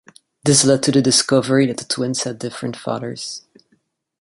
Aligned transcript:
This 0.43 0.65
led 0.65 0.81
to 0.81 0.91
the 0.91 1.01
discovery 1.03 1.67
that 1.67 1.77
the 1.77 1.85
twins 1.85 2.23
had 2.23 2.39
different 2.39 2.75
fathers. 2.75 3.43